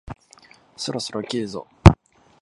[0.77, 1.67] そろそろ切るぞ？